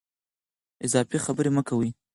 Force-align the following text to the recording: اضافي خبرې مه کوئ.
اضافي 0.85 1.17
خبرې 1.25 1.51
مه 1.55 1.61
کوئ. 1.67 1.89